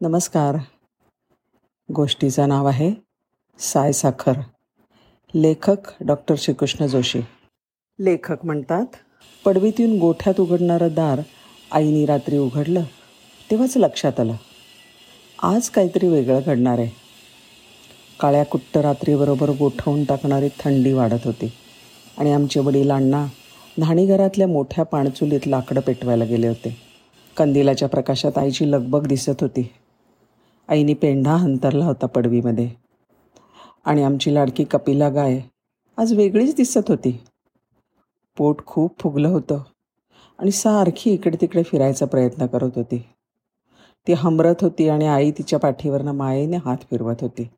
[0.00, 0.56] नमस्कार.
[1.88, 2.92] गोष्टीचं नाव आहे
[3.58, 4.32] साय साखर.
[5.34, 7.20] लेखक डॉक्टर श्रीकृष्ण जोशी.
[7.98, 8.86] लेखक म्हणतात
[9.44, 11.20] पडवीतून गोठ्यात उघडणारं दार
[11.72, 12.82] आईनी रात्री उघडलं
[13.50, 14.34] तेव्हाच लक्षात आलं
[15.42, 16.90] आज काहीतरी वेगळं घडणार आहे.
[18.20, 21.52] काळ्या कुट्ट रात्रीबरोबर गोठवून टाकणारी थंडी वाढत होती
[22.18, 23.26] आणि आमचे वडील अण्णा
[23.78, 26.76] न्हाणीघरातल्या मोठ्या पाणचुलीत लाकडं पेटवायला गेले होते.
[27.36, 29.68] कंदिलाच्या प्रकाशात आईची लगबग दिसत होती.
[30.70, 32.70] आईने पेंढा हंतरला होता पडवीमध्ये.
[33.84, 35.40] आणि आमची लाडकी कपिला गाय
[35.96, 37.20] आज वेगळीच दिसत होती.
[38.36, 39.58] पोट खूप फुगलं होतं
[40.38, 43.04] आणि सारखी इकडे तिकडे फिरायचा प्रयत्न करत होती.
[44.06, 47.48] ती हमरत होती आणि आई तिच्या पाठीवरनं मायेने हात फिरवत होती.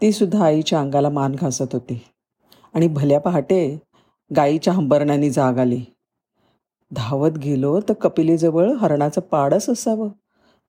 [0.00, 2.04] ती सुद्धा आईच्या अंगाला मान घासत होती.
[2.74, 3.78] आणि भल्या पहाटे
[4.36, 5.84] गाईच्या हंबरण्याने जाग आली.
[6.92, 10.08] धावत गेलो तर कपिलीजवळ हरणाचं पाडच असावं.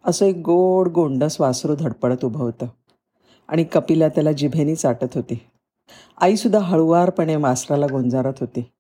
[0.06, 2.66] असं एक गोड गोंडस वासरू धडपडत उभं होतं.
[3.48, 5.40] आणि कपिला त्याला जिभेनी चाटत होती.
[6.22, 8.72] आईसुद्धा हळुवारपणे वासराला गोंजारत होती.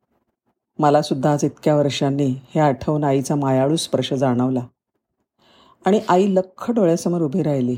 [0.80, 4.68] मलासुद्धा आज इतक्या वर्षांनी हे आठवून आईचा मायाळू स्पर्श जाणवला.
[5.86, 7.78] आणि आई लख्ख डोळ्यासमोर उभी राहिली.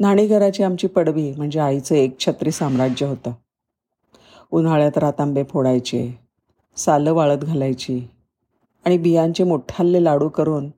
[0.00, 3.32] न्हाणीघराची आमची पडवी म्हणजे आईचं एक छत्री साम्राज्य होतं.
[4.50, 6.20] उन्हाळ्यात रातांबे फोडायचे
[6.76, 8.08] सालं वाळत घालायची
[8.84, 10.70] आणि बियांचे मोठाल्ले लाडू करून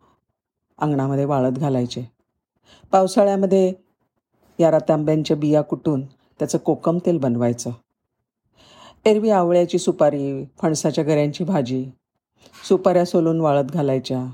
[0.79, 2.03] अंगणामध्ये वाळत घालायचे.
[2.93, 3.73] पावसाळ्यामध्ये
[4.61, 6.07] या रतांब्यांच्या बिया कुटून
[6.39, 7.71] त्याचं कोकम तेल बनवायचं.
[9.05, 11.85] एरवी आवळ्याची सुपारी फणसाच्या गऱ्यांची भाजी
[12.69, 14.25] सुपाऱ्या सोलून वाळत घालायच्या.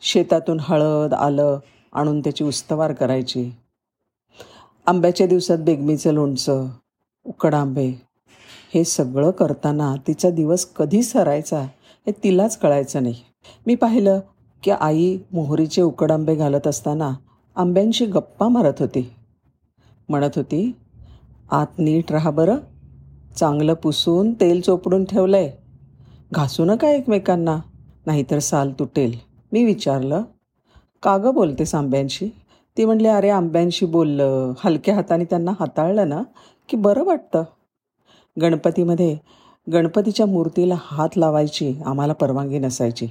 [0.00, 1.58] शेतातून हळद आलं
[1.92, 3.50] आणून त्याची उस्तवार करायची.
[4.86, 6.66] आंब्याच्या दिवसात बेगमीचं लोणचं
[7.24, 7.88] उकड आंबे
[8.74, 11.60] हे सगळं करताना तिचा दिवस कधी सरायचा
[12.06, 13.22] हे तिलाच कळायचं नाही.
[13.66, 14.20] मी पाहिलं
[14.62, 17.14] की आई मोहरीचे उकड आंबे घालत असताना
[17.56, 19.10] आंब्यांशी गप्पा मारत होती.
[20.08, 20.76] म्हणत होती
[21.50, 22.56] आत नीट राहा बरं.
[23.36, 25.50] चांगलं पुसून तेल चोपडून ठेवलं आहे
[26.32, 27.58] घासू नका एकमेकांना?
[28.06, 29.18] नाहीतर साल तुटेल.
[29.52, 30.22] मी विचारलं.
[31.02, 32.28] का गं बोलतेस आंब्यांशी?
[32.76, 34.52] ती म्हणली अरे आंब्यांशी बोललं.
[34.64, 36.22] हलक्या हाताने त्यांना हाताळलं ना
[36.68, 37.42] की बरं वाटतं.
[38.42, 39.16] गणपतीमध्ये
[39.72, 43.06] गणपतीच्या मूर्तीला हात लावायची आम्हाला परवानगी नसायची.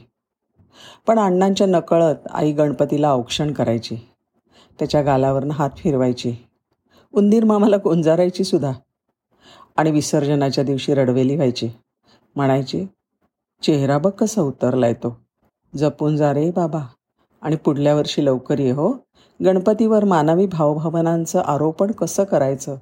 [1.08, 3.96] पण अण्णांच्या नकळत आई गणपतीला औक्षण करायची.
[4.80, 6.36] त्याच्या गालावरनं हात फिरवायची.
[7.14, 8.72] उंदीर मामाला गोंजारायची सुद्धा.
[9.78, 11.70] आणि विसर्जनाच्या दिवशी रडवेली व्हायची.
[12.36, 12.86] म्हणायची
[13.62, 15.20] चेहरा बघ कसा उतरलाय तो.
[15.78, 16.80] जपून जा रे बाबा.
[17.42, 18.94] आणि पुढल्या वर्षी लवकर ये हो.
[19.46, 22.76] गणपतीवर मानवी भावभावनांचं आरोपण कसं करायचं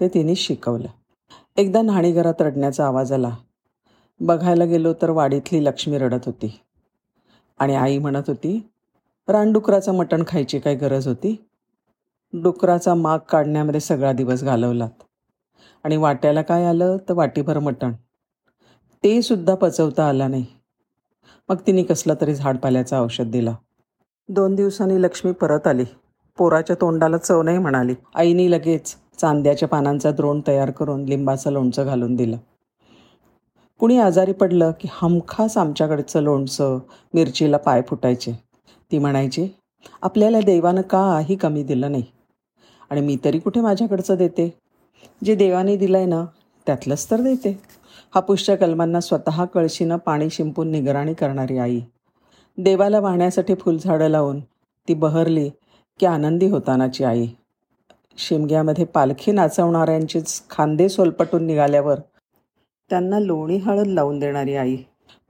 [0.00, 0.86] ते तिने शिकवलं.
[1.56, 3.30] एकदा न्हाणीघरात रडण्याचा आवाज आला.
[4.20, 6.60] बघायला गेलो तर वाडीतली लक्ष्मी रडत होती.
[7.60, 8.70] आणि आई म्हणत होती
[9.28, 11.36] रानडुकराचं मटण खायची काय गरज होती?
[12.32, 15.02] डुकराचा माग काढण्यामध्ये सगळा दिवस घालवलात.
[15.84, 17.92] आणि वाट्याला काय आलं तर वाटीभर मटण.
[19.04, 20.44] ते सुद्धा पचवता आला नाही.
[21.48, 23.54] मग तिने कसला तरी झाडपाल्याचं औषध दिला.
[24.28, 25.84] दोन दिवसांनी लक्ष्मी परत आली.
[26.38, 27.94] पोराच्या तोंडाला चव नाही म्हणाली.
[28.14, 32.36] आईने लगेच चांद्याच्या पानांचा द्रोण तयार करून लिंबाचं लोणचं घालून दिलं.
[33.80, 36.78] कुणी आजारी पडलं की हमखास आमच्याकडचं लोणचं
[37.14, 38.32] मिरचीला पाय फुटायचे.
[38.92, 39.48] ती म्हणायची
[40.02, 42.04] आपल्याला देवानं काही कमी दिलं नाही.
[42.90, 44.58] आणि मी तरी कुठे माझ्याकडचं देते?
[45.24, 46.24] जे देवाने दिलं आहे ना
[46.66, 47.58] त्यातलंच तर देते.
[48.14, 51.80] हापूसच्या कलमांना स्वतः कळशीनं पाणी शिंपून निगराणी करणारी आई.
[52.58, 54.40] देवाला वाहण्यासाठी फुलझाडं लावून
[54.88, 55.48] ती बहरली
[56.00, 57.26] की आनंदी होतानाची आई.
[58.18, 62.00] शिमग्यामध्ये पालखी नाचवणाऱ्यांचेच खांदे सोलपटून निघाल्यावर
[62.90, 64.76] त्यांना लोणी हळद लावून देणारी आई.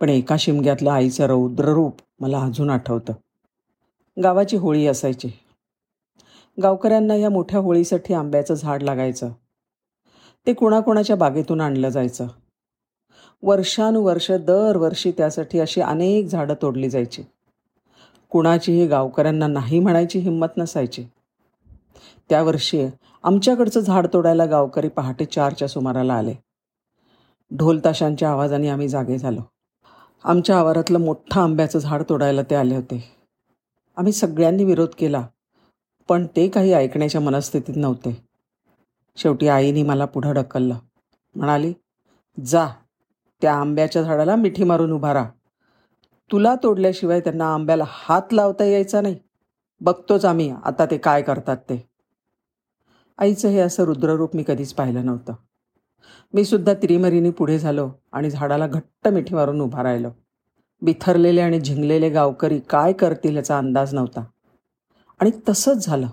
[0.01, 3.13] पण एका शिमग्यातलं आईचं रौद्ररूप मला अजून आठवतं.
[4.23, 5.29] गावाची होळी असायची.
[6.63, 9.29] गावकऱ्यांना या मोठ्या होळीसाठी आंब्याचं झाड लागायचं.
[10.47, 12.27] ते कुणाकुणाच्या बागेतून आणलं जायचं.
[13.43, 17.23] वर्षानुवर्ष दरवर्षी त्यासाठी अशी अनेक झाडं तोडली जायची.
[18.31, 21.05] कुणाचीही गावकऱ्यांना नाही म्हणायची हिंमत नसायची.
[22.31, 22.87] त्या वर्षी
[23.23, 26.35] आमच्याकडचं झाड तोडायला गावकरी पहाटे चारच्या सुमाराला आले.
[27.57, 29.41] ढोलताशांच्या आवाजाने आम्ही जागे झालो.
[30.25, 33.13] आमच्या आवारातलं मोठं आंब्याचं झाड तोडायला ते आले होते.
[33.97, 35.27] आम्ही सगळ्यांनी विरोध केला
[36.09, 38.23] पण ते काही ऐकण्याच्या मनस्थितीत नव्हते.
[39.17, 40.75] शेवटी आईने मला पुढं ढकललं.
[41.35, 41.73] म्हणाली
[42.45, 42.69] जा
[43.43, 45.31] त्या आंब्याच्या झाडाला मिठी मारून उभा राहा.
[46.33, 49.17] तुला तोडल्याशिवाय त्यांना आंब्याला हात लावता यायचा नाही.
[49.81, 51.89] बघतोच आम्ही आता ते काय करतात ते.
[53.19, 55.35] आईचं हे असं रुद्ररूप मी कधीच पाहिलं नव्हतं.
[56.35, 60.09] मी सुद्धा तिरीमरीने पुढे झालो आणि झाडाला घट्ट मिठी मारून उभा राहिलो.
[60.83, 64.25] बिथरलेले आणि झिंगलेले गावकरी काय करतील याचा अंदाज नव्हता.
[65.21, 66.07] आणि तसंच झालं.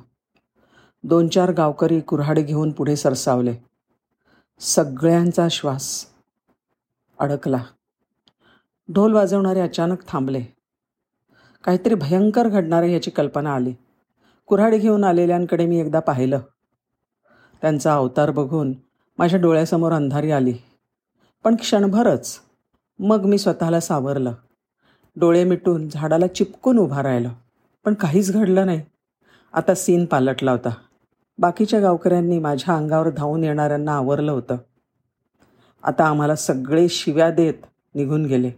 [1.04, 3.56] दोन चार गावकरी कुऱ्हाड घेऊन पुढे सरसावले.
[4.60, 6.06] सगळ्यांचा श्वास
[7.20, 7.64] अडकला.
[8.90, 10.42] ढोल वाजवणारे अचानक थांबले.
[11.64, 13.74] काहीतरी भयंकर घडणारे याची कल्पना आली.
[14.46, 16.40] कुऱ्हाडी घेऊन आलेल्यांकडे मी एकदा पाहिलं.
[17.62, 18.74] त्यांचा अवतार बघून
[19.18, 20.54] माझ्या डोळ्यासमोर अंधारी आली.
[21.44, 22.40] पण क्षणभरच
[23.00, 24.34] मग मी स्वतःला सावरलं.
[25.16, 27.30] डोळे मिटून झाडाला चिपकून उभा राहिलं.
[27.86, 28.82] पण काहीच घडलं नाही.
[29.54, 30.70] आता सीन पालटला होता.
[31.38, 34.58] बाकीच्या गावकऱ्यांनी माझ्या अंगावर धावून येणाऱ्यांना आवरलं होतं.
[35.84, 37.54] आता आम्हाला सगळे शिव्या देत
[37.96, 38.52] निघून गेले.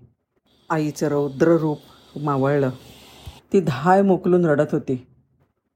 [0.69, 1.77] आईचं रौद्र रूप
[2.15, 2.69] मावळलं.
[3.53, 5.07] ती धाय मोकलून रडत होती.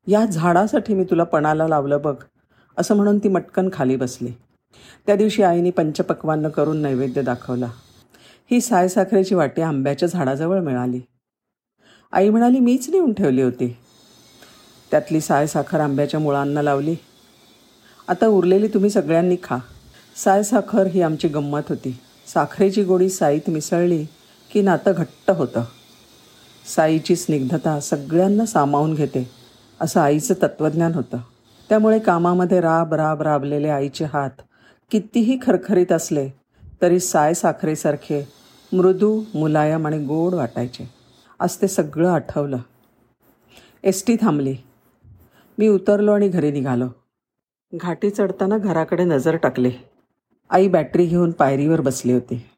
[0.08, 2.16] या झाडासाठी मी तुला पणाला लावलं बघ
[2.78, 4.32] असं म्हणून ती मटकन खाली बसली.
[5.06, 7.68] त्या दिवशी आईने पंचपक्वान्न करून नैवेद्य दाखवला.
[8.52, 11.02] ही सायसाखरेची वाटी आंब्याच्या झाडाजवळ मिळाली.
[12.12, 13.78] आई म्हणाली मीच नेऊन ठेवली होती.
[14.92, 16.96] त्यातली सायसाखर आंब्याच्या मुळांना लावली.
[18.08, 19.58] आता उरलेली तुम्ही सगळ्यांनी खा.
[20.16, 22.00] सायसाखर ही आमची गंमत होती.
[22.34, 24.06] साखरेची गोडी साईत मिसळली
[24.54, 25.64] की नातं घट्ट होतं.
[26.76, 29.32] साईची स्निग्धता सगळ्यांना सामावून घेते
[29.82, 31.18] असं आईचं तत्त्वज्ञान होतं.
[31.70, 34.42] त्यामुळे कामामध्ये राब राब राबलेले आईचे हात
[34.92, 36.30] कितीही खरखरीत असले
[36.82, 38.28] तरी साय साखरेसारखे
[38.74, 40.90] मृदू मुलायम आणि गोड वाटायचे.
[41.40, 42.58] आज ते सगळं आठवलं.
[43.84, 44.56] एस टी थांबली.
[45.58, 46.88] मी उतरलो आणि घरी निघालो.
[47.74, 49.72] घाटी चढताना घराकडे नजर टाकली.
[50.50, 52.50] आई बॅटरी घेऊन पायरीवर बसली होती.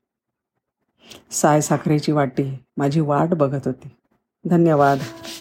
[1.32, 3.88] साय साखरेची वाटी माझी वाट बघत होती.
[4.46, 4.98] धन्यवाद.